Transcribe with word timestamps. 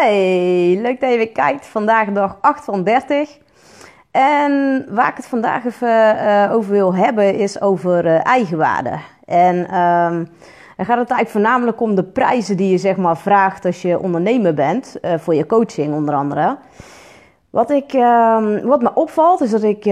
Hey, 0.00 0.78
leuk 0.82 1.00
dat 1.00 1.10
je 1.10 1.16
weer 1.16 1.32
kijkt. 1.32 1.66
Vandaag 1.66 2.08
dag 2.08 2.38
8 2.40 2.64
van 2.64 2.84
30. 2.84 3.38
En 4.10 4.84
waar 4.90 5.08
ik 5.08 5.16
het 5.16 5.26
vandaag 5.26 5.64
even 5.64 6.16
uh, 6.16 6.52
over 6.52 6.70
wil 6.70 6.94
hebben 6.94 7.34
is 7.34 7.60
over 7.60 8.04
uh, 8.04 8.26
eigenwaarde. 8.26 8.98
En 9.24 9.56
um, 9.56 10.28
dan 10.76 10.86
gaat 10.86 10.98
het 10.98 11.10
eigenlijk 11.10 11.28
voornamelijk 11.28 11.80
om 11.80 11.94
de 11.94 12.04
prijzen 12.04 12.56
die 12.56 12.70
je 12.70 12.78
zeg 12.78 12.96
maar 12.96 13.16
vraagt 13.16 13.64
als 13.64 13.82
je 13.82 13.98
ondernemer 13.98 14.54
bent. 14.54 14.96
Uh, 15.02 15.12
voor 15.16 15.34
je 15.34 15.46
coaching 15.46 15.94
onder 15.94 16.14
andere. 16.14 16.56
Wat, 17.50 17.70
ik, 17.70 17.92
uh, 17.92 18.60
wat 18.62 18.82
me 18.82 18.94
opvalt 18.94 19.40
is 19.40 19.50
dat 19.50 19.62
ik 19.62 19.84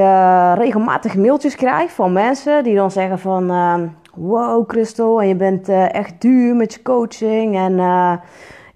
regelmatig 0.54 1.16
mailtjes 1.16 1.56
krijg 1.56 1.90
van 1.90 2.12
mensen 2.12 2.64
die 2.64 2.74
dan 2.74 2.90
zeggen 2.90 3.18
van... 3.18 3.50
Uh, 3.50 3.74
wow 4.14 4.70
Christel, 4.70 5.20
en 5.20 5.28
je 5.28 5.36
bent 5.36 5.68
echt 5.68 6.20
duur 6.20 6.54
met 6.54 6.74
je 6.74 6.82
coaching 6.82 7.56
en 7.56 7.78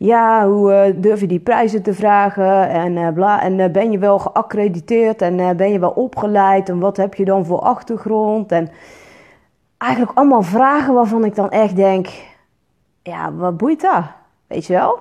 ja, 0.03 0.49
hoe 0.49 0.95
durf 0.97 1.21
je 1.21 1.27
die 1.27 1.41
prijzen 1.41 1.83
te 1.83 1.95
vragen 1.95 2.69
en 2.69 3.15
bla. 3.15 3.43
En 3.43 3.73
ben 3.73 3.91
je 3.91 3.99
wel 3.99 4.19
geaccrediteerd 4.19 5.23
en 5.23 5.57
ben 5.57 5.73
je 5.73 5.79
wel 5.79 5.91
opgeleid 5.91 6.69
en 6.69 6.79
wat 6.79 6.97
heb 6.97 7.15
je 7.15 7.25
dan 7.25 7.45
voor 7.45 7.59
achtergrond? 7.59 8.53
En 8.53 8.69
eigenlijk 9.79 10.19
allemaal 10.19 10.43
vragen 10.43 10.95
waarvan 10.95 11.25
ik 11.25 11.35
dan 11.35 11.51
echt 11.51 11.77
denk, 11.77 12.09
ja, 13.03 13.33
wat 13.33 13.57
boeit 13.57 13.81
dat? 13.81 14.03
Weet 14.47 14.67
je 14.67 14.73
wel? 14.73 14.99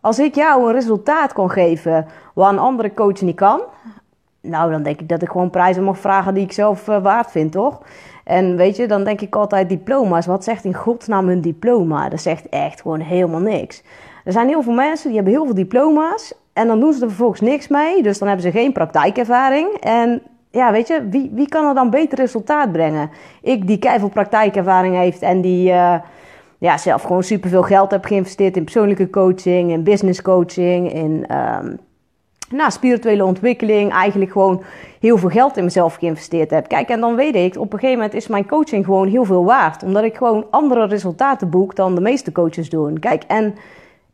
Als 0.00 0.18
ik 0.18 0.34
jou 0.34 0.66
een 0.66 0.72
resultaat 0.72 1.32
kon 1.32 1.50
geven 1.50 2.06
wat 2.34 2.52
een 2.52 2.58
andere 2.58 2.94
coach 2.94 3.20
niet 3.20 3.36
kan, 3.36 3.60
nou 4.40 4.70
dan 4.70 4.82
denk 4.82 5.00
ik 5.00 5.08
dat 5.08 5.22
ik 5.22 5.30
gewoon 5.30 5.50
prijzen 5.50 5.84
mag 5.84 5.98
vragen 5.98 6.34
die 6.34 6.44
ik 6.44 6.52
zelf 6.52 6.84
waard 6.84 7.30
vind, 7.30 7.52
toch? 7.52 7.82
En 8.24 8.56
weet 8.56 8.76
je, 8.76 8.86
dan 8.86 9.04
denk 9.04 9.20
ik 9.20 9.36
altijd 9.36 9.68
diploma's. 9.68 10.26
Wat 10.26 10.44
zegt 10.44 10.64
in 10.64 10.74
godsnaam 10.74 11.28
een 11.28 11.40
diploma? 11.40 12.08
Dat 12.08 12.20
zegt 12.20 12.48
echt 12.48 12.80
gewoon 12.80 13.00
helemaal 13.00 13.40
niks. 13.40 13.82
Er 14.26 14.32
zijn 14.32 14.48
heel 14.48 14.62
veel 14.62 14.72
mensen 14.72 15.06
die 15.06 15.14
hebben 15.14 15.34
heel 15.34 15.44
veel 15.44 15.54
diploma's 15.54 16.34
en 16.52 16.66
dan 16.66 16.80
doen 16.80 16.92
ze 16.92 17.00
er 17.00 17.08
vervolgens 17.08 17.40
niks 17.40 17.68
mee. 17.68 18.02
Dus 18.02 18.18
dan 18.18 18.28
hebben 18.28 18.52
ze 18.52 18.58
geen 18.58 18.72
praktijkervaring. 18.72 19.68
En 19.80 20.22
ja, 20.50 20.72
weet 20.72 20.88
je, 20.88 21.08
wie, 21.10 21.30
wie 21.34 21.48
kan 21.48 21.66
er 21.66 21.74
dan 21.74 21.90
beter 21.90 22.18
resultaat 22.18 22.72
brengen? 22.72 23.10
Ik 23.42 23.66
die 23.66 23.78
keihard 23.78 24.12
praktijkervaring 24.12 24.96
heeft 24.96 25.22
en 25.22 25.40
die... 25.40 25.70
Uh, 25.70 25.94
ja, 26.58 26.78
zelf 26.78 27.02
gewoon 27.02 27.22
superveel 27.22 27.62
geld 27.62 27.90
heb 27.90 28.04
geïnvesteerd 28.04 28.56
in 28.56 28.64
persoonlijke 28.64 29.10
coaching, 29.10 29.70
in 29.70 29.82
business 29.82 30.22
coaching, 30.22 30.92
in 30.92 31.26
um, 31.36 31.78
nou, 32.50 32.70
spirituele 32.70 33.24
ontwikkeling. 33.24 33.92
Eigenlijk 33.92 34.30
gewoon 34.32 34.62
heel 35.00 35.18
veel 35.18 35.28
geld 35.28 35.56
in 35.56 35.64
mezelf 35.64 35.94
geïnvesteerd 35.94 36.50
heb. 36.50 36.68
Kijk, 36.68 36.88
en 36.88 37.00
dan 37.00 37.14
weet 37.14 37.34
ik, 37.34 37.56
op 37.56 37.72
een 37.72 37.78
gegeven 37.78 38.00
moment 38.02 38.14
is 38.14 38.26
mijn 38.26 38.46
coaching 38.46 38.84
gewoon 38.84 39.08
heel 39.08 39.24
veel 39.24 39.44
waard. 39.44 39.82
Omdat 39.82 40.04
ik 40.04 40.16
gewoon 40.16 40.46
andere 40.50 40.86
resultaten 40.86 41.50
boek 41.50 41.74
dan 41.74 41.94
de 41.94 42.00
meeste 42.00 42.32
coaches 42.32 42.68
doen. 42.68 42.98
Kijk, 42.98 43.22
en 43.26 43.54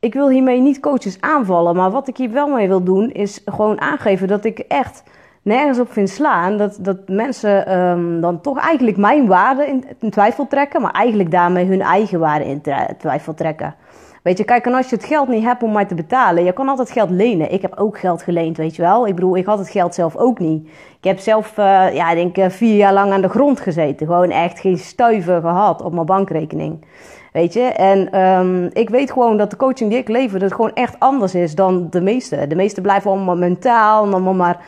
ik 0.02 0.14
wil 0.14 0.28
hiermee 0.28 0.60
niet 0.60 0.80
coaches 0.80 1.20
aanvallen. 1.20 1.76
Maar 1.76 1.90
wat 1.90 2.08
ik 2.08 2.16
hier 2.16 2.30
wel 2.30 2.48
mee 2.48 2.68
wil 2.68 2.82
doen, 2.82 3.10
is 3.10 3.42
gewoon 3.44 3.80
aangeven 3.80 4.28
dat 4.28 4.44
ik 4.44 4.58
echt 4.58 5.02
nergens 5.42 5.78
op 5.78 5.92
vind 5.92 6.10
slaan. 6.10 6.56
Dat, 6.56 6.78
dat 6.80 7.08
mensen 7.08 7.78
um, 7.78 8.20
dan 8.20 8.40
toch 8.40 8.58
eigenlijk 8.58 8.96
mijn 8.96 9.26
waarde 9.26 9.66
in, 9.98 10.10
twijfel 10.10 10.46
trekken, 10.46 10.82
maar 10.82 10.90
eigenlijk 10.90 11.30
daarmee 11.30 11.66
hun 11.66 11.80
eigen 11.80 12.18
waarde 12.18 12.44
in 12.44 12.62
twijfel 12.98 13.34
trekken. 13.34 13.74
Weet 14.22 14.38
je, 14.38 14.44
kijk, 14.44 14.66
en 14.66 14.74
als 14.74 14.90
je 14.90 14.96
het 14.96 15.04
geld 15.04 15.28
niet 15.28 15.44
hebt 15.44 15.62
om 15.62 15.72
mij 15.72 15.84
te 15.84 15.94
betalen, 15.94 16.44
je 16.44 16.52
kan 16.52 16.68
altijd 16.68 16.90
geld 16.90 17.10
lenen. 17.10 17.52
Ik 17.52 17.62
heb 17.62 17.78
ook 17.78 17.98
geld 17.98 18.22
geleend, 18.22 18.56
weet 18.56 18.76
je 18.76 18.82
wel. 18.82 19.06
Ik 19.06 19.14
bedoel, 19.14 19.36
ik 19.36 19.46
had 19.46 19.58
het 19.58 19.70
geld 19.70 19.94
zelf 19.94 20.16
ook 20.16 20.38
niet. 20.38 20.66
Ik 20.98 21.04
heb 21.04 21.18
zelf, 21.18 21.58
uh, 21.58 21.94
ja, 21.94 22.10
ik 22.10 22.16
denk 22.16 22.38
uh, 22.38 22.56
vier 22.56 22.76
jaar 22.76 22.92
lang 22.92 23.12
aan 23.12 23.20
de 23.20 23.28
grond 23.28 23.60
gezeten. 23.60 24.06
Gewoon 24.06 24.30
echt 24.30 24.60
geen 24.60 24.78
stuiver 24.78 25.40
gehad 25.40 25.82
op 25.82 25.92
mijn 25.92 26.06
bankrekening. 26.06 26.84
Weet 27.32 27.52
je, 27.52 27.62
en 27.62 28.20
um, 28.20 28.70
ik 28.72 28.90
weet 28.90 29.12
gewoon 29.12 29.36
dat 29.36 29.50
de 29.50 29.56
coaching 29.56 29.90
die 29.90 29.98
ik 29.98 30.08
lever, 30.08 30.38
dat 30.38 30.52
gewoon 30.52 30.74
echt 30.74 30.96
anders 30.98 31.34
is 31.34 31.54
dan 31.54 31.86
de 31.90 32.00
meeste. 32.00 32.46
De 32.46 32.54
meeste 32.54 32.80
blijven 32.80 33.10
allemaal 33.10 33.36
mentaal, 33.36 34.04
allemaal 34.04 34.34
maar 34.34 34.64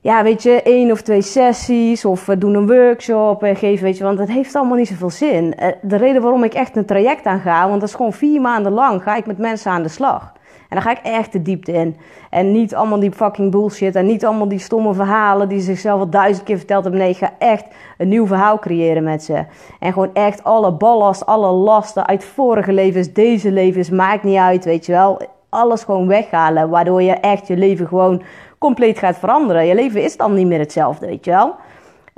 ja, 0.00 0.22
weet 0.22 0.42
je, 0.42 0.62
één 0.62 0.90
of 0.90 1.02
twee 1.02 1.22
sessies 1.22 2.04
of 2.04 2.26
we 2.26 2.38
doen 2.38 2.54
een 2.54 2.66
workshop 2.66 3.42
en 3.42 3.56
geven, 3.56 3.84
weet 3.84 3.96
je, 3.98 4.04
want 4.04 4.18
dat 4.18 4.28
heeft 4.28 4.54
allemaal 4.54 4.76
niet 4.76 4.88
zoveel 4.88 5.10
zin. 5.10 5.54
Eh, 5.54 5.72
de 5.82 5.96
reden 5.96 6.22
waarom 6.22 6.44
ik 6.44 6.54
echt 6.54 6.76
een 6.76 6.84
traject 6.84 7.26
aan 7.26 7.40
ga, 7.40 7.68
want 7.68 7.80
dat 7.80 7.88
is 7.88 7.94
gewoon 7.94 8.12
vier 8.12 8.40
maanden 8.40 8.72
lang, 8.72 9.02
ga 9.02 9.16
ik 9.16 9.26
met 9.26 9.38
mensen 9.38 9.70
aan 9.70 9.82
de 9.82 9.88
slag. 9.88 10.32
En 10.68 10.76
dan 10.76 10.82
ga 10.82 10.90
ik 10.90 10.98
echt 11.02 11.32
de 11.32 11.42
diepte 11.42 11.72
in. 11.72 11.96
En 12.30 12.52
niet 12.52 12.74
allemaal 12.74 13.00
die 13.00 13.12
fucking 13.12 13.50
bullshit 13.50 13.96
en 13.96 14.06
niet 14.06 14.24
allemaal 14.24 14.48
die 14.48 14.58
stomme 14.58 14.94
verhalen 14.94 15.48
die 15.48 15.58
ze 15.58 15.64
zichzelf 15.64 16.00
al 16.00 16.10
duizend 16.10 16.44
keer 16.44 16.56
verteld 16.56 16.82
hebben. 16.82 17.00
Nee, 17.00 17.10
ik 17.10 17.16
ga 17.16 17.32
echt 17.38 17.64
een 17.98 18.08
nieuw 18.08 18.26
verhaal 18.26 18.58
creëren 18.58 19.02
met 19.02 19.22
ze. 19.22 19.44
En 19.80 19.92
gewoon 19.92 20.10
echt 20.12 20.44
alle 20.44 20.72
ballast, 20.72 21.26
alle 21.26 21.50
lasten 21.50 22.06
uit 22.06 22.24
vorige 22.24 22.72
levens, 22.72 23.12
deze 23.12 23.50
levens, 23.50 23.90
maakt 23.90 24.22
niet 24.22 24.38
uit, 24.38 24.64
weet 24.64 24.86
je 24.86 24.92
wel. 24.92 25.20
Alles 25.48 25.84
gewoon 25.84 26.06
weghalen, 26.06 26.68
waardoor 26.68 27.02
je 27.02 27.12
echt 27.12 27.46
je 27.46 27.56
leven 27.56 27.86
gewoon 27.86 28.22
compleet 28.58 28.98
gaat 28.98 29.18
veranderen. 29.18 29.66
Je 29.66 29.74
leven 29.74 30.02
is 30.02 30.16
dan 30.16 30.34
niet 30.34 30.46
meer 30.46 30.58
hetzelfde, 30.58 31.06
weet 31.06 31.24
je 31.24 31.30
wel. 31.30 31.54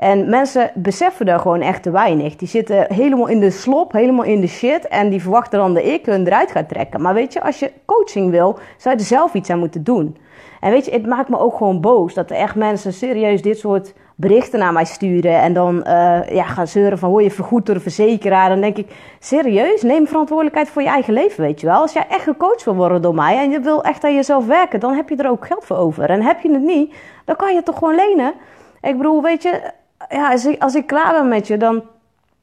En 0.00 0.28
mensen 0.28 0.70
beseffen 0.74 1.26
daar 1.26 1.40
gewoon 1.40 1.60
echt 1.60 1.82
te 1.82 1.90
weinig. 1.90 2.36
Die 2.36 2.48
zitten 2.48 2.92
helemaal 2.92 3.26
in 3.26 3.40
de 3.40 3.50
slop, 3.50 3.92
helemaal 3.92 4.24
in 4.24 4.40
de 4.40 4.46
shit. 4.46 4.88
En 4.88 5.08
die 5.08 5.22
verwachten 5.22 5.58
dan 5.58 5.74
dat 5.74 5.84
ik 5.84 6.06
hun 6.06 6.26
eruit 6.26 6.50
ga 6.50 6.64
trekken. 6.64 7.02
Maar 7.02 7.14
weet 7.14 7.32
je, 7.32 7.42
als 7.42 7.58
je 7.58 7.72
coaching 7.84 8.30
wil, 8.30 8.58
zou 8.76 8.94
je 8.94 9.00
er 9.00 9.06
zelf 9.06 9.34
iets 9.34 9.50
aan 9.50 9.58
moeten 9.58 9.84
doen. 9.84 10.16
En 10.60 10.70
weet 10.70 10.84
je, 10.84 10.90
het 10.90 11.06
maakt 11.06 11.28
me 11.28 11.38
ook 11.38 11.56
gewoon 11.56 11.80
boos 11.80 12.14
dat 12.14 12.30
er 12.30 12.36
echt 12.36 12.54
mensen 12.54 12.92
serieus 12.92 13.42
dit 13.42 13.58
soort 13.58 13.94
berichten 14.14 14.58
naar 14.58 14.72
mij 14.72 14.84
sturen. 14.84 15.40
En 15.40 15.52
dan 15.52 15.76
uh, 15.76 16.28
ja, 16.28 16.44
gaan 16.44 16.68
zeuren 16.68 16.98
van 16.98 17.10
hoor 17.10 17.22
je 17.22 17.30
vergoed 17.30 17.66
door 17.66 17.80
verzekeraar. 17.80 18.48
Dan 18.48 18.60
denk 18.60 18.76
ik, 18.76 18.92
serieus, 19.18 19.82
neem 19.82 20.06
verantwoordelijkheid 20.06 20.68
voor 20.68 20.82
je 20.82 20.88
eigen 20.88 21.12
leven, 21.12 21.42
weet 21.42 21.60
je 21.60 21.66
wel. 21.66 21.80
Als 21.80 21.92
jij 21.92 22.06
echt 22.08 22.22
gecoacht 22.22 22.64
wil 22.64 22.74
worden 22.74 23.02
door 23.02 23.14
mij 23.14 23.38
en 23.38 23.50
je 23.50 23.60
wil 23.60 23.82
echt 23.82 24.04
aan 24.04 24.14
jezelf 24.14 24.46
werken, 24.46 24.80
dan 24.80 24.94
heb 24.94 25.08
je 25.08 25.16
er 25.16 25.30
ook 25.30 25.46
geld 25.46 25.64
voor 25.64 25.76
over. 25.76 26.10
En 26.10 26.22
heb 26.22 26.40
je 26.40 26.52
het 26.52 26.62
niet, 26.62 26.94
dan 27.24 27.36
kan 27.36 27.48
je 27.50 27.56
het 27.56 27.64
toch 27.64 27.78
gewoon 27.78 27.94
lenen. 27.94 28.32
Ik 28.80 28.96
bedoel, 28.96 29.22
weet 29.22 29.42
je, 29.42 29.78
ja, 30.08 30.30
als, 30.30 30.46
ik, 30.46 30.62
als 30.62 30.74
ik 30.74 30.86
klaar 30.86 31.12
ben 31.12 31.28
met 31.28 31.46
je, 31.46 31.56
dan, 31.56 31.82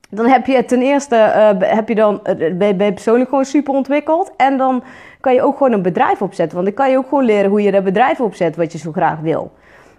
dan 0.10 0.26
heb 0.26 0.46
je 0.46 0.66
ten 0.66 0.82
eerste 0.82 1.16
uh, 1.16 1.70
heb 1.76 1.88
je 1.88 1.96
dan, 1.96 2.20
ben, 2.58 2.86
je 2.86 2.94
persoonlijk 2.94 3.30
gewoon 3.30 3.46
super 3.46 3.74
ontwikkeld. 3.74 4.32
En 4.38 4.58
dan 4.58 4.84
kan 5.22 5.34
je 5.34 5.42
ook 5.42 5.58
gewoon 5.58 5.72
een 5.72 5.82
bedrijf 5.82 6.22
opzetten. 6.22 6.56
Want 6.56 6.68
dan 6.68 6.76
kan 6.76 6.92
je 6.92 6.98
ook 6.98 7.08
gewoon 7.08 7.26
leren 7.26 7.50
hoe 7.50 7.62
je 7.62 7.72
dat 7.72 7.84
bedrijf 7.84 8.20
opzet 8.20 8.56
wat 8.56 8.72
je 8.72 8.78
zo 8.78 8.92
graag 8.92 9.20
wil. 9.20 9.52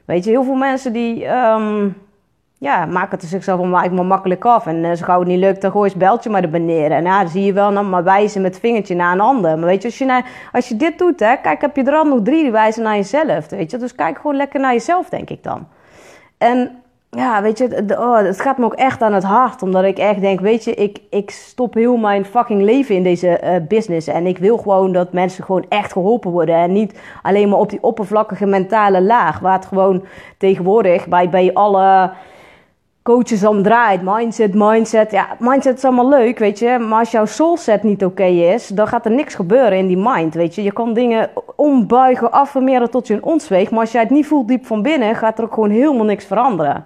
Weet 0.04 0.24
je, 0.24 0.30
heel 0.30 0.44
veel 0.44 0.54
mensen 0.54 0.92
die 0.92 1.26
um, 1.26 1.96
ja, 2.58 2.86
maken 2.86 3.18
het 3.18 3.28
zichzelf 3.28 3.66
maar 3.66 3.92
makkelijk 3.92 4.44
af. 4.44 4.66
En 4.66 4.84
uh, 4.84 4.90
gauw 4.94 5.18
het 5.18 5.28
niet 5.28 5.38
lukt, 5.38 5.60
dan 5.60 5.70
gooi 5.70 5.84
je 5.84 5.90
het 5.90 6.04
beltje 6.04 6.30
maar 6.30 6.52
er 6.52 6.60
neer. 6.60 6.90
En 6.90 7.04
ja, 7.04 7.20
dan 7.20 7.28
zie 7.28 7.44
je 7.44 7.52
wel 7.52 7.72
dan 7.72 7.90
maar 7.90 8.04
wijzen 8.04 8.42
met 8.42 8.50
het 8.50 8.60
vingertje 8.60 8.94
naar 8.94 9.12
een 9.12 9.20
ander. 9.20 9.58
Maar 9.58 9.68
weet 9.68 9.82
je, 9.82 9.88
als 9.88 9.98
je, 9.98 10.04
naar, 10.04 10.26
als 10.52 10.68
je 10.68 10.76
dit 10.76 10.98
doet, 10.98 11.20
hè, 11.20 11.36
kijk, 11.36 11.60
heb 11.60 11.76
je 11.76 11.84
er 11.84 11.94
al 11.94 12.04
nog 12.04 12.20
drie 12.22 12.42
die 12.42 12.52
wijzen 12.52 12.82
naar 12.82 12.96
jezelf. 12.96 13.48
Weet 13.48 13.70
je, 13.70 13.76
dus 13.76 13.94
kijk 13.94 14.16
gewoon 14.16 14.36
lekker 14.36 14.60
naar 14.60 14.72
jezelf, 14.72 15.08
denk 15.08 15.30
ik 15.30 15.42
dan. 15.42 15.68
En 16.38 16.82
ja, 17.10 17.42
weet 17.42 17.58
je, 17.58 17.96
oh, 17.98 18.16
het 18.16 18.40
gaat 18.40 18.58
me 18.58 18.64
ook 18.64 18.74
echt 18.74 19.02
aan 19.02 19.12
het 19.12 19.24
hart. 19.24 19.62
Omdat 19.62 19.84
ik 19.84 19.98
echt 19.98 20.20
denk, 20.20 20.40
weet 20.40 20.64
je, 20.64 20.74
ik, 20.74 20.98
ik 21.10 21.30
stop 21.30 21.74
heel 21.74 21.96
mijn 21.96 22.24
fucking 22.24 22.62
leven 22.62 22.94
in 22.94 23.02
deze 23.02 23.40
uh, 23.44 23.50
business. 23.68 24.06
En 24.06 24.26
ik 24.26 24.38
wil 24.38 24.58
gewoon 24.58 24.92
dat 24.92 25.12
mensen 25.12 25.44
gewoon 25.44 25.64
echt 25.68 25.92
geholpen 25.92 26.30
worden. 26.30 26.54
En 26.54 26.72
niet 26.72 27.00
alleen 27.22 27.48
maar 27.48 27.58
op 27.58 27.70
die 27.70 27.82
oppervlakkige 27.82 28.46
mentale 28.46 29.02
laag. 29.02 29.38
Waar 29.38 29.52
het 29.52 29.66
gewoon 29.66 30.04
tegenwoordig 30.38 31.06
bij, 31.06 31.28
bij 31.28 31.54
alle 31.54 32.10
coaches 33.02 33.44
om 33.44 33.62
draait. 33.62 34.02
Mindset, 34.02 34.54
mindset. 34.54 35.10
Ja, 35.10 35.26
mindset 35.38 35.76
is 35.76 35.84
allemaal 35.84 36.08
leuk, 36.08 36.38
weet 36.38 36.58
je. 36.58 36.78
Maar 36.78 36.98
als 36.98 37.10
jouw 37.10 37.26
soulset 37.26 37.82
niet 37.82 38.04
oké 38.04 38.24
is, 38.24 38.66
dan 38.66 38.88
gaat 38.88 39.04
er 39.04 39.10
niks 39.10 39.34
gebeuren 39.34 39.78
in 39.78 39.86
die 39.86 40.02
mind, 40.02 40.34
weet 40.34 40.54
je. 40.54 40.62
Je 40.62 40.72
kan 40.72 40.92
dingen 40.92 41.30
ombuigen, 41.56 42.32
affirmeren 42.32 42.90
tot 42.90 43.06
je 43.06 43.14
een 43.14 43.24
ontzweeg. 43.24 43.70
Maar 43.70 43.80
als 43.80 43.92
jij 43.92 44.02
het 44.02 44.10
niet 44.10 44.26
voelt 44.26 44.48
diep 44.48 44.66
van 44.66 44.82
binnen, 44.82 45.14
gaat 45.14 45.38
er 45.38 45.44
ook 45.44 45.54
gewoon 45.54 45.70
helemaal 45.70 46.04
niks 46.04 46.24
veranderen. 46.24 46.84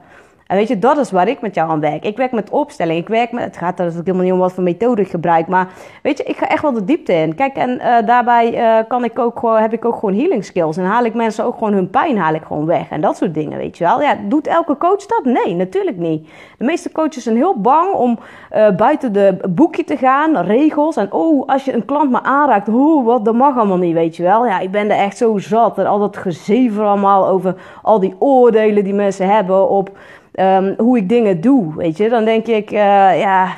En 0.53 0.59
weet 0.59 0.69
je, 0.69 0.79
dat 0.79 0.99
is 0.99 1.11
waar 1.11 1.29
ik 1.29 1.41
met 1.41 1.55
jou 1.55 1.71
aan 1.71 1.81
werk. 1.81 2.05
Ik 2.05 2.17
werk 2.17 2.33
met 2.33 2.51
opstelling. 2.51 2.99
Ik 2.99 3.09
werk 3.09 3.33
met, 3.33 3.45
het 3.45 3.57
gaat 3.57 3.79
er 3.79 3.85
natuurlijk 3.85 4.07
helemaal 4.07 4.25
niet 4.25 4.35
om 4.35 4.39
wat 4.39 4.53
voor 4.53 4.63
methode 4.63 5.03
ik 5.03 5.09
gebruik. 5.09 5.47
Maar 5.47 5.69
weet 6.03 6.19
je, 6.19 6.25
ik 6.25 6.37
ga 6.37 6.49
echt 6.49 6.63
wel 6.63 6.73
de 6.73 6.85
diepte 6.85 7.13
in. 7.13 7.35
Kijk, 7.35 7.57
en 7.57 7.71
uh, 7.71 8.07
daarbij 8.07 8.59
uh, 8.59 8.89
kan 8.89 9.05
ik 9.05 9.19
ook 9.19 9.41
heb 9.59 9.73
ik 9.73 9.85
ook 9.85 9.95
gewoon 9.95 10.15
healing 10.15 10.45
skills. 10.45 10.77
En 10.77 10.85
haal 10.85 11.05
ik 11.05 11.15
mensen 11.15 11.45
ook 11.45 11.55
gewoon 11.55 11.73
hun 11.73 11.91
pijn 11.91 12.19
haal 12.19 12.35
ik 12.35 12.43
gewoon 12.43 12.67
weg. 12.67 12.91
En 12.91 13.01
dat 13.01 13.17
soort 13.17 13.35
dingen, 13.35 13.59
weet 13.59 13.79
je 13.79 13.85
wel. 13.85 14.03
Ja, 14.03 14.17
doet 14.29 14.47
elke 14.47 14.77
coach 14.77 15.07
dat? 15.07 15.25
Nee, 15.25 15.55
natuurlijk 15.55 15.97
niet. 15.97 16.29
De 16.59 16.65
meeste 16.65 16.93
coaches 16.93 17.23
zijn 17.23 17.37
heel 17.37 17.61
bang 17.61 17.93
om 17.93 18.19
uh, 18.53 18.71
buiten 18.71 19.13
de 19.13 19.37
boekje 19.51 19.85
te 19.85 19.97
gaan, 19.97 20.37
regels. 20.37 20.97
En 20.97 21.13
oh, 21.13 21.49
als 21.49 21.65
je 21.65 21.73
een 21.73 21.85
klant 21.85 22.11
maar 22.11 22.23
aanraakt, 22.23 22.69
oh, 22.69 23.05
wat, 23.05 23.25
dat 23.25 23.35
mag 23.35 23.57
allemaal 23.57 23.77
niet, 23.77 23.95
weet 23.95 24.17
je 24.17 24.23
wel. 24.23 24.47
Ja, 24.47 24.59
ik 24.59 24.71
ben 24.71 24.91
er 24.91 24.99
echt 24.99 25.17
zo 25.17 25.39
zat. 25.39 25.79
En 25.79 25.87
al 25.87 25.99
dat 25.99 26.17
gezever 26.17 26.85
allemaal 26.85 27.27
over 27.27 27.55
al 27.83 28.01
die 28.01 28.15
oordelen 28.19 28.85
die 28.85 28.95
mensen 28.95 29.29
hebben 29.29 29.69
op 29.69 29.91
um, 30.33 30.75
hoe 30.79 30.97
ik 30.97 31.09
dingen 31.09 31.41
doe, 31.41 31.77
weet 31.77 31.97
je. 31.97 32.09
Dan 32.09 32.25
denk 32.25 32.47
ik, 32.47 32.71
uh, 32.71 32.79
ja, 33.21 33.57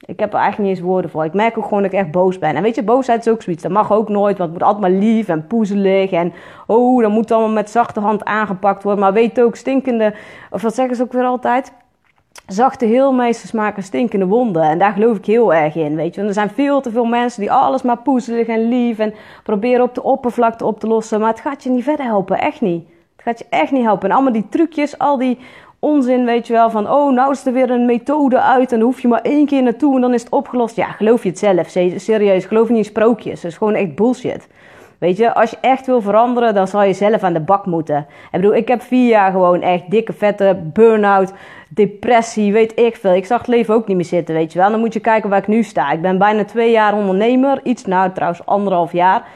ik 0.00 0.20
heb 0.20 0.32
er 0.32 0.38
eigenlijk 0.38 0.68
niet 0.68 0.78
eens 0.78 0.86
woorden 0.86 1.10
voor. 1.10 1.24
Ik 1.24 1.34
merk 1.34 1.58
ook 1.58 1.64
gewoon 1.64 1.82
dat 1.82 1.92
ik 1.92 1.98
echt 1.98 2.10
boos 2.10 2.38
ben. 2.38 2.56
En 2.56 2.62
weet 2.62 2.74
je, 2.74 2.82
boosheid 2.82 3.26
is 3.26 3.32
ook 3.32 3.42
zoiets. 3.42 3.62
Dat 3.62 3.72
mag 3.72 3.92
ook 3.92 4.08
nooit, 4.08 4.38
want 4.38 4.50
het 4.50 4.58
moet 4.58 4.68
altijd 4.68 4.92
maar 4.92 5.00
lief 5.00 5.28
en 5.28 5.46
poezelig. 5.46 6.10
En 6.10 6.32
oh, 6.66 7.02
dan 7.02 7.12
moet 7.12 7.30
allemaal 7.30 7.52
met 7.52 7.70
zachte 7.70 8.00
hand 8.00 8.24
aangepakt 8.24 8.82
worden. 8.82 9.02
Maar 9.02 9.12
weet 9.12 9.40
ook, 9.40 9.56
stinkende, 9.56 10.14
of 10.50 10.62
wat 10.62 10.74
zeggen 10.74 10.96
ze 10.96 11.02
ook 11.02 11.12
weer 11.12 11.24
altijd? 11.24 11.72
zachte 12.46 12.84
heelmeesters 12.84 13.52
maken 13.52 13.82
stinkende 13.82 14.26
wonden. 14.26 14.62
En 14.62 14.78
daar 14.78 14.92
geloof 14.92 15.16
ik 15.16 15.26
heel 15.26 15.54
erg 15.54 15.74
in, 15.74 15.96
weet 15.96 16.14
je. 16.14 16.20
Want 16.20 16.28
er 16.28 16.42
zijn 16.42 16.50
veel 16.50 16.80
te 16.80 16.90
veel 16.90 17.04
mensen 17.04 17.40
die 17.40 17.52
alles 17.52 17.82
maar 17.82 17.98
poezelig 17.98 18.46
en 18.46 18.68
lief 18.68 18.98
en 18.98 19.14
proberen 19.42 19.82
op 19.82 19.94
de 19.94 20.02
oppervlakte 20.02 20.64
op 20.64 20.80
te 20.80 20.86
lossen. 20.86 21.20
Maar 21.20 21.30
het 21.30 21.40
gaat 21.40 21.62
je 21.62 21.70
niet 21.70 21.84
verder 21.84 22.06
helpen, 22.06 22.38
echt 22.38 22.60
niet. 22.60 22.84
Het 23.16 23.22
gaat 23.24 23.38
je 23.38 23.46
echt 23.50 23.72
niet 23.72 23.84
helpen. 23.84 24.08
En 24.08 24.14
allemaal 24.14 24.32
die 24.32 24.48
trucjes, 24.48 24.98
al 24.98 25.18
die 25.18 25.38
onzin, 25.80 26.24
weet 26.24 26.46
je 26.46 26.52
wel, 26.52 26.70
van 26.70 26.90
oh, 26.90 27.12
nou 27.12 27.30
is 27.30 27.46
er 27.46 27.52
weer 27.52 27.70
een 27.70 27.86
methode 27.86 28.40
uit 28.40 28.72
en 28.72 28.78
dan 28.78 28.88
hoef 28.88 29.00
je 29.00 29.08
maar 29.08 29.22
één 29.22 29.46
keer 29.46 29.62
naartoe 29.62 29.94
en 29.94 30.00
dan 30.00 30.14
is 30.14 30.22
het 30.22 30.32
opgelost. 30.32 30.76
Ja, 30.76 30.86
geloof 30.86 31.22
je 31.22 31.28
het 31.28 31.38
zelf, 31.38 31.68
serieus, 31.96 32.44
geloof 32.44 32.68
niet 32.68 32.78
in 32.78 32.84
sprookjes. 32.84 33.40
Dat 33.40 33.50
is 33.50 33.56
gewoon 33.56 33.74
echt 33.74 33.94
bullshit. 33.94 34.48
Weet 34.98 35.16
je, 35.16 35.34
als 35.34 35.50
je 35.50 35.56
echt 35.60 35.86
wil 35.86 36.00
veranderen, 36.00 36.54
dan 36.54 36.68
zal 36.68 36.82
je 36.82 36.92
zelf 36.92 37.22
aan 37.22 37.32
de 37.32 37.40
bak 37.40 37.66
moeten. 37.66 37.98
Ik 37.98 38.30
bedoel, 38.30 38.54
ik 38.54 38.68
heb 38.68 38.82
vier 38.82 39.08
jaar 39.08 39.30
gewoon 39.30 39.62
echt 39.62 39.90
dikke, 39.90 40.12
vette 40.12 40.60
burn-out, 40.72 41.32
depressie, 41.68 42.52
weet 42.52 42.78
ik 42.78 42.96
veel. 42.96 43.14
Ik 43.14 43.26
zag 43.26 43.38
het 43.38 43.46
leven 43.46 43.74
ook 43.74 43.86
niet 43.86 43.96
meer 43.96 44.04
zitten, 44.04 44.34
weet 44.34 44.52
je 44.52 44.58
wel. 44.58 44.70
Dan 44.70 44.80
moet 44.80 44.92
je 44.92 45.00
kijken 45.00 45.30
waar 45.30 45.38
ik 45.38 45.46
nu 45.46 45.62
sta. 45.62 45.90
Ik 45.90 46.02
ben 46.02 46.18
bijna 46.18 46.44
twee 46.44 46.70
jaar 46.70 46.94
ondernemer. 46.94 47.60
Iets, 47.62 47.84
nou 47.84 48.12
trouwens 48.12 48.46
anderhalf 48.46 48.92
jaar. 48.92 49.28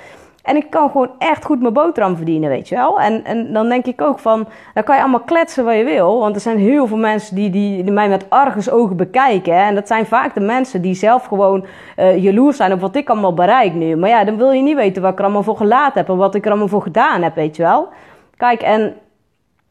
En 0.45 0.57
ik 0.57 0.71
kan 0.71 0.91
gewoon 0.91 1.11
echt 1.19 1.45
goed 1.45 1.61
mijn 1.61 1.73
boterham 1.73 2.17
verdienen, 2.17 2.49
weet 2.51 2.69
je 2.69 2.75
wel. 2.75 3.01
En, 3.01 3.25
en 3.25 3.53
dan 3.53 3.69
denk 3.69 3.87
ik 3.87 4.01
ook 4.01 4.19
van, 4.19 4.49
dan 4.75 4.85
kan 4.85 4.97
je 4.97 5.03
allemaal 5.03 5.21
kletsen 5.21 5.65
wat 5.65 5.77
je 5.77 5.85
wil. 5.85 6.19
Want 6.19 6.35
er 6.35 6.41
zijn 6.41 6.59
heel 6.59 6.87
veel 6.87 6.97
mensen 6.97 7.37
die, 7.37 7.51
die, 7.51 7.93
mij 7.93 8.09
met 8.09 8.27
ogen 8.71 8.97
bekijken. 8.97 9.55
En 9.55 9.75
dat 9.75 9.87
zijn 9.87 10.07
vaak 10.07 10.35
de 10.35 10.41
mensen 10.41 10.83
die 10.83 10.95
zelf 10.95 11.25
gewoon 11.25 11.67
uh, 11.97 12.23
jaloers 12.23 12.57
zijn 12.57 12.73
op 12.73 12.81
wat 12.81 12.97
ik 12.97 13.09
allemaal 13.09 13.35
bereik 13.35 13.75
nu. 13.75 13.97
Maar 13.97 14.09
ja, 14.09 14.25
dan 14.25 14.37
wil 14.37 14.51
je 14.51 14.63
niet 14.63 14.77
weten 14.77 15.03
wat 15.03 15.13
ik 15.13 15.19
er 15.19 15.25
allemaal 15.25 15.43
voor 15.43 15.57
gelaten 15.57 15.99
heb 16.01 16.09
en 16.09 16.17
wat 16.17 16.35
ik 16.35 16.45
er 16.45 16.51
allemaal 16.51 16.69
voor 16.69 16.83
gedaan 16.83 17.23
heb, 17.23 17.35
weet 17.35 17.57
je 17.57 17.63
wel. 17.63 17.89
Kijk, 18.37 18.63
en 18.63 18.95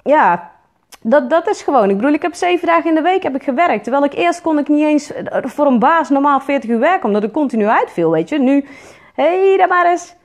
ja, 0.03 0.51
dat, 1.01 1.29
dat 1.29 1.47
is 1.47 1.61
gewoon. 1.61 1.89
Ik 1.89 1.95
bedoel, 1.95 2.13
ik 2.13 2.21
heb 2.21 2.33
zeven 2.33 2.67
dagen 2.67 2.89
in 2.89 2.95
de 2.95 3.01
week 3.01 3.23
heb 3.23 3.35
ik 3.35 3.43
gewerkt. 3.43 3.83
Terwijl 3.83 4.05
ik 4.05 4.13
eerst 4.13 4.41
kon 4.41 4.59
ik 4.59 4.67
niet 4.67 4.83
eens 4.85 5.11
voor 5.41 5.65
een 5.65 5.79
baas 5.79 6.09
normaal 6.09 6.39
40 6.39 6.69
uur 6.69 6.79
werken, 6.79 7.07
omdat 7.07 7.23
ik 7.23 7.31
continu 7.31 7.67
uitviel, 7.67 8.11
weet 8.11 8.29
je. 8.29 8.39
Nu, 8.39 8.65
hé, 9.15 9.47
hey, 9.47 9.57
daar 9.57 9.67
maar 9.67 9.85
eens. 9.85 10.15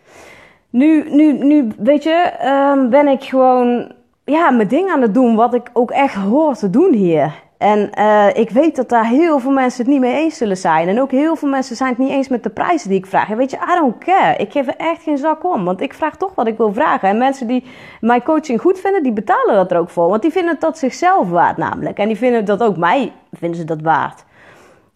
Nu, 0.71 1.11
nu, 1.11 1.33
nu 1.33 1.69
weet 1.79 2.03
je, 2.03 2.33
um, 2.45 2.91
ben 2.91 3.09
ik 3.09 3.23
gewoon 3.23 3.93
ja, 4.25 4.51
mijn 4.51 4.69
ding 4.69 4.91
aan 4.91 5.03
het 5.03 5.15
doen 5.15 5.35
wat 5.35 5.55
ik 5.55 5.71
ook 5.73 5.91
echt 5.91 6.15
hoor 6.15 6.55
te 6.55 6.71
doen 6.71 6.93
hier. 6.93 7.47
En 7.59 7.91
uh, 7.99 8.27
ik 8.35 8.51
weet 8.51 8.77
dat 8.77 8.89
daar 8.89 9.07
heel 9.07 9.39
veel 9.39 9.51
mensen 9.51 9.83
het 9.85 9.93
niet 9.93 10.01
mee 10.01 10.15
eens 10.15 10.37
zullen 10.37 10.57
zijn. 10.57 10.89
En 10.89 11.01
ook 11.01 11.11
heel 11.11 11.37
veel 11.37 11.49
mensen 11.49 11.77
zijn 11.77 11.89
het 11.89 11.99
niet 11.99 12.11
eens 12.11 12.29
met 12.29 12.43
de 12.43 12.51
prijzen 12.51 12.89
die 12.89 12.99
ik 12.99 13.07
vraag. 13.07 13.31
En 13.31 13.37
weet 13.37 13.51
je, 13.51 13.57
I 13.57 13.75
don't 13.79 13.99
care. 13.99 14.37
Ik 14.37 14.53
geef 14.53 14.67
er 14.67 14.77
echt 14.77 15.03
geen 15.03 15.19
zak 15.19 15.45
om. 15.45 15.65
Want 15.65 15.81
ik 15.81 15.95
vraag 15.95 16.17
toch 16.17 16.35
wat 16.35 16.47
ik 16.47 16.57
wil 16.57 16.73
vragen. 16.73 17.09
En 17.09 17.19
mensen 17.19 17.47
die 17.47 17.65
mijn 18.01 18.23
coaching 18.23 18.61
goed 18.61 18.81
vinden, 18.81 19.03
die 19.03 19.13
betalen 19.13 19.55
dat 19.55 19.71
er 19.71 19.79
ook 19.79 19.91
voor. 19.91 20.09
Want 20.09 20.23
die 20.23 20.31
vinden 20.31 20.51
het 20.51 20.61
dat 20.61 20.79
zichzelf 20.79 21.31
waard 21.31 21.57
namelijk. 21.57 21.99
En 21.99 22.07
die 22.07 22.17
vinden 22.17 22.45
dat 22.45 22.63
ook 22.63 22.77
mij, 22.77 23.13
vinden 23.33 23.59
ze 23.59 23.65
dat 23.65 23.81
waard. 23.83 24.25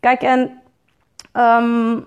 Kijk, 0.01 0.23
en 0.23 0.61
um, 1.33 2.05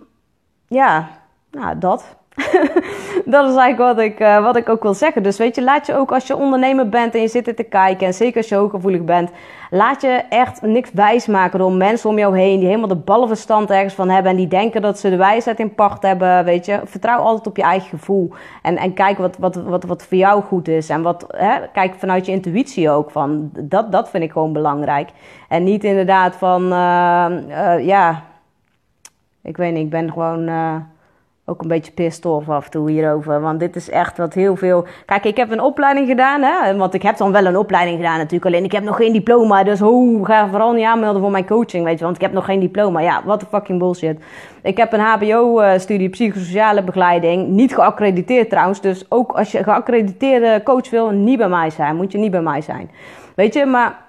ja, 0.67 1.07
nou 1.51 1.77
dat. 1.77 2.15
dat 3.25 3.49
is 3.49 3.55
eigenlijk 3.55 3.95
wat 3.95 4.05
ik, 4.05 4.19
uh, 4.19 4.43
wat 4.43 4.55
ik 4.55 4.69
ook 4.69 4.83
wil 4.83 4.93
zeggen. 4.93 5.23
Dus 5.23 5.37
weet 5.37 5.55
je, 5.55 5.63
laat 5.63 5.85
je 5.85 5.95
ook 5.95 6.11
als 6.11 6.27
je 6.27 6.35
ondernemer 6.35 6.89
bent 6.89 7.15
en 7.15 7.21
je 7.21 7.27
zit 7.27 7.47
er 7.47 7.55
te 7.55 7.63
kijken, 7.63 8.07
en 8.07 8.13
zeker 8.13 8.37
als 8.37 8.49
je 8.49 8.55
hooggevoelig 8.55 9.03
bent, 9.03 9.29
laat 9.69 10.01
je 10.01 10.21
echt 10.29 10.61
niks 10.61 10.91
wijsmaken 10.93 11.59
door 11.59 11.71
mensen 11.71 12.09
om 12.09 12.17
jou 12.17 12.37
heen 12.37 12.59
die 12.59 12.67
helemaal 12.67 12.87
de 12.87 12.95
ballenverstand 12.95 13.69
ergens 13.69 13.93
van 13.93 14.09
hebben 14.09 14.31
en 14.31 14.37
die 14.37 14.47
denken 14.47 14.81
dat 14.81 14.99
ze 14.99 15.09
de 15.09 15.15
wijsheid 15.15 15.59
in 15.59 15.75
pacht 15.75 16.01
hebben. 16.01 16.45
Weet 16.45 16.65
je, 16.65 16.81
vertrouw 16.83 17.19
altijd 17.19 17.47
op 17.47 17.57
je 17.57 17.63
eigen 17.63 17.89
gevoel 17.89 18.33
en, 18.61 18.77
en 18.77 18.93
kijk 18.93 19.17
wat, 19.17 19.37
wat, 19.37 19.55
wat, 19.55 19.83
wat 19.83 20.05
voor 20.05 20.17
jou 20.17 20.43
goed 20.43 20.67
is. 20.67 20.89
En 20.89 21.01
wat, 21.01 21.25
hè, 21.27 21.67
kijk 21.73 21.95
vanuit 21.97 22.25
je 22.25 22.31
intuïtie 22.31 22.89
ook. 22.89 23.11
Van, 23.11 23.49
dat, 23.59 23.91
dat 23.91 24.09
vind 24.09 24.23
ik 24.23 24.31
gewoon 24.31 24.53
belangrijk. 24.53 25.09
En 25.49 25.63
niet 25.63 25.83
inderdaad 25.83 26.35
van, 26.35 26.63
uh, 26.73 27.27
uh, 27.49 27.85
ja, 27.85 28.23
ik 29.41 29.57
weet 29.57 29.73
niet, 29.73 29.83
ik 29.83 29.89
ben 29.89 30.11
gewoon 30.11 30.49
ook 31.45 31.61
een 31.61 31.67
beetje 31.67 31.91
pissed 31.91 32.25
af 32.25 32.65
en 32.65 32.71
toe 32.71 32.91
hierover. 32.91 33.41
Want 33.41 33.59
dit 33.59 33.75
is 33.75 33.89
echt 33.89 34.17
wat 34.17 34.33
heel 34.33 34.55
veel. 34.55 34.85
Kijk, 35.05 35.23
ik 35.25 35.37
heb 35.37 35.51
een 35.51 35.61
opleiding 35.61 36.07
gedaan, 36.07 36.41
hè? 36.41 36.75
Want 36.75 36.93
ik 36.93 37.01
heb 37.01 37.17
dan 37.17 37.31
wel 37.31 37.45
een 37.45 37.57
opleiding 37.57 37.97
gedaan 37.97 38.17
natuurlijk. 38.17 38.45
Alleen 38.45 38.63
ik 38.63 38.71
heb 38.71 38.83
nog 38.83 38.95
geen 38.95 39.13
diploma. 39.13 39.63
Dus 39.63 39.79
hoe 39.79 40.25
ga 40.25 40.47
vooral 40.47 40.73
niet 40.73 40.85
aanmelden 40.85 41.21
voor 41.21 41.31
mijn 41.31 41.47
coaching, 41.47 41.83
weet 41.83 41.97
je. 41.97 42.03
Want 42.03 42.15
ik 42.15 42.21
heb 42.21 42.31
nog 42.31 42.45
geen 42.45 42.59
diploma. 42.59 42.99
Ja, 42.99 43.21
wat 43.25 43.39
de 43.39 43.45
fucking 43.45 43.79
bullshit. 43.79 44.19
Ik 44.63 44.77
heb 44.77 44.93
een 44.93 44.99
HBO-studie 44.99 46.09
psychosociale 46.09 46.83
begeleiding. 46.83 47.47
Niet 47.47 47.75
geaccrediteerd 47.75 48.49
trouwens. 48.49 48.81
Dus 48.81 49.05
ook 49.09 49.31
als 49.31 49.51
je 49.51 49.63
geaccrediteerde 49.63 50.61
coach 50.63 50.89
wil, 50.89 51.09
niet 51.09 51.37
bij 51.37 51.49
mij 51.49 51.69
zijn. 51.69 51.95
Moet 51.95 52.11
je 52.11 52.17
niet 52.17 52.31
bij 52.31 52.41
mij 52.41 52.61
zijn. 52.61 52.89
Weet 53.35 53.53
je, 53.53 53.65
maar 53.65 54.04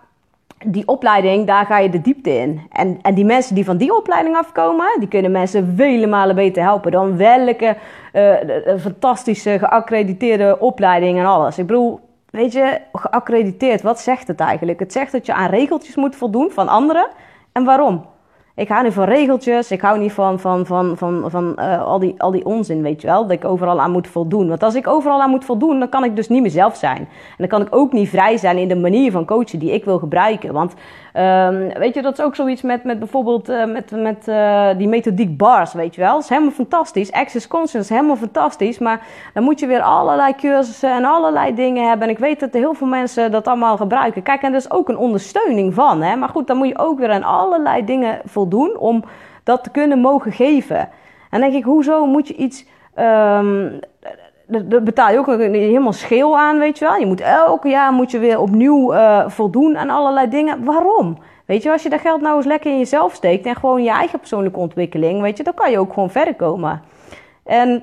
die 0.65 0.89
opleiding, 0.89 1.47
daar 1.47 1.67
ga 1.67 1.79
je 1.79 1.89
de 1.89 2.01
diepte 2.01 2.39
in. 2.39 2.61
En, 2.73 2.99
en 3.03 3.15
die 3.15 3.25
mensen 3.25 3.55
die 3.55 3.65
van 3.65 3.77
die 3.77 3.97
opleiding 3.97 4.37
afkomen, 4.37 4.97
die 4.99 5.09
kunnen 5.09 5.31
mensen 5.31 5.75
vele 5.77 6.07
malen 6.07 6.35
beter 6.35 6.63
helpen 6.63 6.93
dan 6.93 7.17
welke 7.17 7.77
uh, 8.13 8.33
fantastische 8.79 9.59
geaccrediteerde 9.59 10.59
opleiding 10.59 11.19
en 11.19 11.25
alles. 11.27 11.59
Ik 11.59 11.67
bedoel, 11.67 12.01
weet 12.31 12.53
je, 12.53 12.81
geaccrediteerd, 12.93 13.83
wat 13.83 14.01
zegt 14.01 14.29
het 14.29 14.41
eigenlijk? 14.41 14.79
Het 14.79 14.93
zegt 14.93 15.13
dat 15.13 15.27
je 15.27 15.35
aan 15.35 15.51
regeltjes 15.51 15.97
moet 15.97 16.17
voldoen 16.17 16.51
van 16.51 16.69
anderen. 16.69 17.09
En 17.53 17.65
waarom? 17.65 18.05
Ik 18.57 18.69
hou 18.69 18.85
niet 18.85 18.93
van 18.93 19.05
regeltjes. 19.05 19.71
Ik 19.71 19.81
hou 19.81 19.99
niet 19.99 20.13
van, 20.13 20.41
van, 20.41 20.67
van, 20.67 20.95
van, 20.99 21.25
van 21.31 21.57
uh, 21.59 21.83
al, 21.83 21.99
die, 21.99 22.15
al 22.19 22.31
die 22.31 22.45
onzin, 22.45 22.83
weet 22.83 23.01
je 23.01 23.07
wel. 23.07 23.23
Dat 23.23 23.31
ik 23.31 23.45
overal 23.45 23.81
aan 23.81 23.91
moet 23.91 24.09
voldoen. 24.09 24.49
Want 24.49 24.63
als 24.63 24.75
ik 24.75 24.87
overal 24.87 25.23
aan 25.23 25.31
moet 25.31 25.45
voldoen, 25.45 25.79
dan 25.79 25.89
kan 25.89 26.05
ik 26.05 26.17
dus 26.17 26.29
niet 26.29 26.43
mezelf 26.43 26.77
zijn. 26.77 26.97
En 26.99 27.37
dan 27.37 27.49
kan 27.49 27.61
ik 27.61 27.69
ook 27.71 27.93
niet 27.93 28.09
vrij 28.09 28.37
zijn 28.37 28.59
in 28.59 28.69
de 28.69 28.77
manier 28.77 29.11
van 29.11 29.25
coachen 29.25 29.59
die 29.59 29.73
ik 29.73 29.85
wil 29.85 29.99
gebruiken. 29.99 30.53
Want 30.53 30.75
um, 31.15 31.69
weet 31.79 31.95
je, 31.95 32.03
dat 32.03 32.19
is 32.19 32.25
ook 32.25 32.35
zoiets 32.35 32.63
met, 32.63 32.85
met 32.85 32.99
bijvoorbeeld 32.99 33.51
uh, 33.51 33.65
met, 33.65 33.91
met 33.91 34.29
uh, 34.29 34.69
die 34.77 34.89
methodiek 34.89 35.37
bars, 35.37 35.73
weet 35.73 35.95
je 35.95 36.01
wel. 36.01 36.13
Dat 36.13 36.23
is 36.23 36.29
helemaal 36.29 36.51
fantastisch. 36.51 37.13
Access 37.13 37.49
conscious 37.49 37.85
is 37.85 37.91
helemaal 37.91 38.17
fantastisch. 38.17 38.79
Maar 38.79 39.07
dan 39.35 39.43
moet 39.43 39.61
je 39.61 39.67
weer 39.67 39.83
allerlei 39.83 40.35
cursussen 40.35 40.91
en 40.91 41.05
allerlei 41.05 41.55
dingen 41.55 41.89
hebben. 41.89 42.09
En 42.09 42.15
ik 42.15 42.21
weet 42.21 42.41
dat 42.41 42.53
heel 42.53 42.75
veel 42.75 42.87
mensen 42.87 43.31
dat 43.31 43.47
allemaal 43.47 43.77
gebruiken. 43.77 44.23
Kijk, 44.23 44.43
en 44.43 44.51
er 44.51 44.59
is 44.59 44.71
ook 44.71 44.89
een 44.89 44.99
ondersteuning 44.99 45.75
van. 45.75 46.03
Hè? 46.03 46.17
Maar 46.17 46.29
goed, 46.29 46.47
dan 46.47 46.57
moet 46.57 46.69
je 46.69 46.79
ook 46.79 46.99
weer 46.99 47.11
aan 47.11 47.23
allerlei 47.23 47.85
dingen 47.85 48.21
voldoen 48.25 48.45
om 48.79 49.05
dat 49.45 49.65
te 49.65 49.71
kunnen 49.71 49.99
mogen 49.99 50.33
geven. 50.33 50.79
En 51.31 51.41
dan 51.41 51.41
denk 51.41 51.55
ik, 51.55 51.65
hoezo 51.65 52.07
moet 52.07 52.29
je 52.29 52.35
iets. 52.35 52.67
Um, 52.99 53.81
daar 54.49 54.83
betaal 54.83 55.11
je 55.11 55.19
ook 55.19 55.27
helemaal 55.27 55.93
scheel 55.93 56.39
aan, 56.39 56.59
weet 56.59 56.79
je 56.79 56.85
wel. 56.85 56.97
Je 56.97 57.07
moet 57.07 57.21
elke 57.21 57.69
jaar 57.69 57.93
moet 57.93 58.11
je 58.11 58.19
weer 58.19 58.41
opnieuw 58.41 58.95
uh, 58.95 59.29
voldoen 59.29 59.79
aan 59.79 59.91
allerlei 59.91 60.29
dingen. 60.29 60.65
Waarom? 60.65 61.19
Weet 61.47 61.63
je, 61.63 61.73
als 61.73 61.83
je 61.83 61.89
dat 61.89 62.01
geld 62.01 62.21
nou 62.21 62.37
eens 62.37 62.47
lekker 62.47 62.71
in 62.71 62.79
jezelf 62.79 63.15
steekt 63.15 63.47
en 63.47 63.55
gewoon 63.55 63.83
je 63.83 63.91
eigen 63.91 64.19
persoonlijke 64.19 64.59
ontwikkeling, 64.59 65.21
weet 65.21 65.37
je, 65.37 65.43
dan 65.43 65.55
kan 65.55 65.71
je 65.71 65.79
ook 65.79 65.93
gewoon 65.93 66.11
verder 66.11 66.35
komen. 66.35 66.83
En 67.45 67.83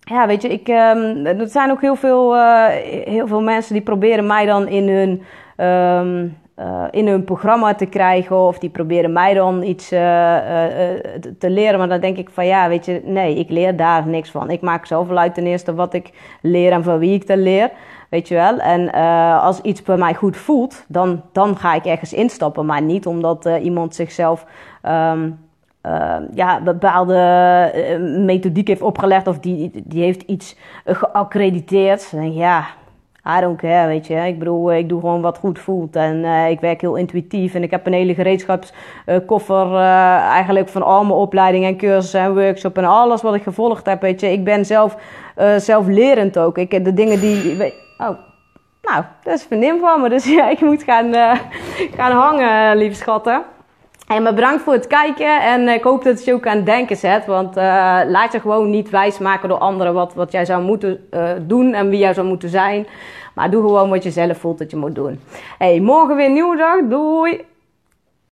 ja, 0.00 0.26
weet 0.26 0.42
je, 0.42 0.48
ik, 0.48 0.68
um, 0.68 1.26
er 1.26 1.48
zijn 1.48 1.70
ook 1.70 1.80
heel 1.80 1.96
veel, 1.96 2.36
uh, 2.36 2.66
heel 3.04 3.26
veel 3.26 3.42
mensen 3.42 3.72
die 3.72 3.82
proberen 3.82 4.26
mij 4.26 4.46
dan 4.46 4.68
in 4.68 4.88
hun 4.88 5.22
um, 5.66 6.36
uh, 6.58 6.84
in 6.90 7.06
hun 7.06 7.24
programma 7.24 7.74
te 7.74 7.86
krijgen. 7.86 8.36
Of 8.36 8.58
die 8.58 8.70
proberen 8.70 9.12
mij 9.12 9.34
dan 9.34 9.62
iets 9.62 9.92
uh, 9.92 10.00
uh, 10.00 11.00
te 11.38 11.50
leren. 11.50 11.78
Maar 11.78 11.88
dan 11.88 12.00
denk 12.00 12.16
ik 12.16 12.30
van 12.30 12.46
ja, 12.46 12.68
weet 12.68 12.84
je, 12.84 13.02
nee, 13.04 13.34
ik 13.34 13.50
leer 13.50 13.76
daar 13.76 14.06
niks 14.06 14.30
van. 14.30 14.50
Ik 14.50 14.60
maak 14.60 14.86
zelf 14.86 15.10
uit 15.10 15.34
ten 15.34 15.46
eerste 15.46 15.74
wat 15.74 15.94
ik 15.94 16.10
leer 16.40 16.72
en 16.72 16.82
van 16.82 16.98
wie 16.98 17.14
ik 17.14 17.26
dat 17.26 17.38
leer. 17.38 17.70
Weet 18.08 18.28
je 18.28 18.34
wel? 18.34 18.58
En 18.58 18.90
als 19.40 19.60
iets 19.60 19.82
bij 19.82 19.96
mij 19.96 20.14
goed 20.14 20.36
voelt, 20.36 20.84
dan, 20.88 21.22
dan 21.32 21.56
ga 21.56 21.74
ik 21.74 21.84
ergens 21.84 22.12
instappen. 22.12 22.66
Maar 22.66 22.82
niet 22.82 23.06
omdat 23.06 23.48
iemand 23.62 23.94
zichzelf. 23.94 24.46
Um, 24.82 25.38
ja, 26.34 26.60
bepaalde 26.60 27.16
methodiek 28.26 28.68
heeft 28.68 28.82
opgelegd 28.82 29.26
of 29.26 29.38
die, 29.38 29.70
die 29.84 30.02
heeft 30.02 30.22
iets 30.22 30.56
geaccrediteerd. 30.84 32.12
Ja, 32.20 32.64
I 33.26 33.40
don't 33.40 33.56
care, 33.56 33.86
weet 33.86 34.06
je. 34.06 34.14
Ik 34.14 34.38
bedoel, 34.38 34.72
ik 34.72 34.88
doe 34.88 35.00
gewoon 35.00 35.20
wat 35.20 35.38
goed 35.38 35.58
voelt. 35.58 35.96
En 35.96 36.16
uh, 36.16 36.50
ik 36.50 36.60
werk 36.60 36.80
heel 36.80 36.96
intuïtief. 36.96 37.54
En 37.54 37.62
ik 37.62 37.70
heb 37.70 37.86
een 37.86 37.92
hele 37.92 38.14
gereedschapskoffer 38.14 39.66
uh, 39.66 40.16
eigenlijk 40.16 40.68
van 40.68 40.82
al 40.82 41.04
mijn 41.04 41.18
opleidingen 41.18 41.68
en 41.68 41.76
cursussen 41.76 42.20
en 42.20 42.34
workshops 42.34 42.76
en 42.76 42.84
alles 42.84 43.22
wat 43.22 43.34
ik 43.34 43.42
gevolgd 43.42 43.86
heb, 43.86 44.00
weet 44.00 44.20
je. 44.20 44.32
Ik 44.32 44.44
ben 44.44 44.64
zelf, 44.64 44.96
zelflerend 45.56 46.38
ook. 46.38 46.58
Ik, 46.58 46.84
de 46.84 46.94
dingen 46.94 47.20
die... 47.20 47.56
Oh, 47.98 48.18
nou, 48.82 49.04
dat 49.22 49.34
is 49.34 49.42
vriendin 49.42 49.80
van 49.80 50.00
me. 50.00 50.08
Dus 50.08 50.24
ja, 50.38 50.48
ik 50.50 50.60
moet 50.60 50.82
gaan, 50.82 51.14
gaan 51.96 52.12
hangen, 52.12 52.76
lieve 52.76 52.96
schatten. 52.96 53.42
En 54.16 54.22
maar 54.22 54.34
bedankt 54.34 54.62
voor 54.62 54.72
het 54.72 54.86
kijken 54.86 55.42
en 55.42 55.68
ik 55.68 55.82
hoop 55.82 56.04
dat 56.04 56.24
je 56.24 56.32
ook 56.32 56.46
aan 56.46 56.56
het 56.56 56.66
denken 56.66 56.96
zet. 56.96 57.26
Want 57.26 57.56
uh, 57.56 57.62
laat 58.06 58.32
je 58.32 58.40
gewoon 58.40 58.70
niet 58.70 58.90
wijsmaken 58.90 59.48
door 59.48 59.58
anderen 59.58 59.94
wat, 59.94 60.14
wat 60.14 60.32
jij 60.32 60.44
zou 60.44 60.62
moeten 60.62 61.06
uh, 61.10 61.30
doen 61.40 61.74
en 61.74 61.88
wie 61.88 61.98
jij 61.98 62.14
zou 62.14 62.26
moeten 62.26 62.48
zijn. 62.48 62.86
Maar 63.34 63.50
doe 63.50 63.62
gewoon 63.62 63.90
wat 63.90 64.02
je 64.02 64.10
zelf 64.10 64.38
voelt 64.38 64.58
dat 64.58 64.70
je 64.70 64.76
moet 64.76 64.94
doen. 64.94 65.20
Hey, 65.58 65.80
morgen 65.80 66.16
weer 66.16 66.26
een 66.26 66.32
nieuwe 66.32 66.56
dag. 66.56 66.88
Doei! 66.88 67.44